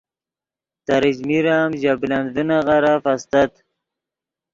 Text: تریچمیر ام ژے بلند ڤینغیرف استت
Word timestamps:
تریچمیر 0.85 1.45
ام 1.57 1.71
ژے 1.81 1.93
بلند 1.99 2.27
ڤینغیرف 2.35 3.03
استت 3.13 3.51